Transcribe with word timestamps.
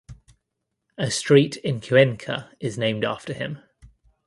A 0.97 1.11
street 1.11 1.57
in 1.57 1.79
Cuenca 1.79 2.49
is 2.59 2.75
named 2.75 3.05
after 3.05 3.33
him. 3.33 3.59